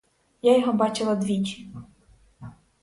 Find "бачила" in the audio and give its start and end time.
0.73-1.15